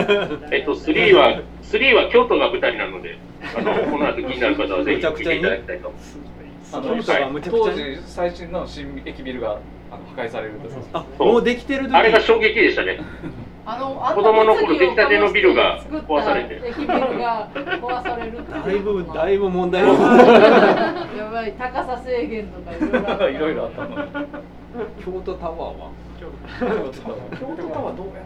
[0.51, 3.17] えっと、3は、3は京都が舞台なので、
[3.55, 5.93] あの、この後気になる方はぜひ見ていただきたいと。
[6.71, 9.57] あの当時最新の新駅ビルが
[9.89, 11.95] あの破壊されるんですよあもうできてる時。
[11.95, 12.99] あれが衝撃でしたね。
[13.72, 16.59] あのあんな子供の頃出来たてのビルが壊されて。
[16.65, 16.89] 駅ビル
[17.20, 19.84] が壊されるだいぶだいぶぶ問題。
[19.86, 21.53] やばい。
[21.53, 23.30] 高さ制限とかいろいろあった。
[23.30, 23.89] いろいろあったの
[25.03, 25.74] 京都タワーは？
[26.20, 26.26] 京
[26.57, 28.22] 都タワーどうや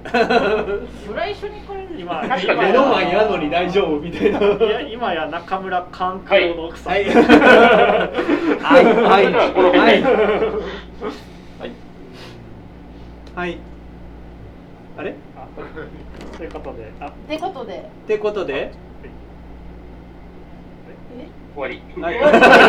[1.05, 4.39] それは一緒に来れる今 確か今目の前やのに大丈夫みたいな。
[4.39, 7.05] いや今や中村の奥さん、はい。
[7.05, 7.15] はい。
[8.59, 8.85] はい。
[9.03, 9.33] はい。
[9.73, 10.03] はい。
[13.35, 13.57] はい。
[14.95, 15.15] あれ？
[15.32, 15.32] あ
[16.37, 17.77] ということであってことで。
[17.77, 18.71] ってことで。
[21.55, 22.01] 終わり。
[22.01, 22.15] はい